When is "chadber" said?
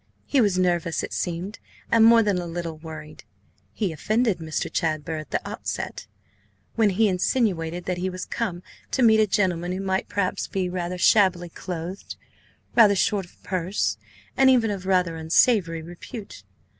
4.67-5.17